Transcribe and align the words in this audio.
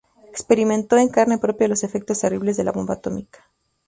Experimentó 0.31 0.97
en 0.97 1.09
carne 1.09 1.37
propia 1.37 1.67
los 1.67 1.83
efectos 1.83 2.21
terribles 2.21 2.57
de 2.57 2.63
la 2.63 2.71
bomba 2.71 2.95
atómica. 2.95 3.47